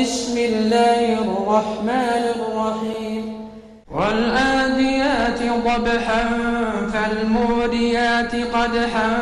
بسم 0.00 0.38
الله 0.38 1.12
الرحمن 1.12 2.24
الرحيم. 2.36 3.48
والآديات 3.90 5.38
ضبحا 5.64 6.24
فالموريات 6.92 8.34
قدحا 8.34 9.16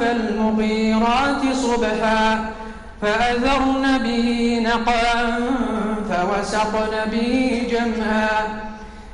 فالمغيرات 0.00 1.42
صبحا. 1.54 2.38
فأذرن 3.02 3.98
به 3.98 4.60
نقعا 4.64 5.40
فوسطن 6.10 7.10
به 7.12 7.62
جمعا. 7.70 8.28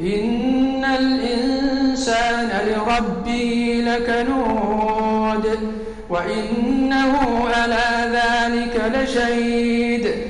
إن 0.00 0.84
الإنسان 0.84 2.48
لربه 2.66 3.82
لكنود 3.86 5.58
وإنه 6.10 7.48
على 7.56 8.12
ذلك 8.12 8.92
لشهيد. 8.94 10.29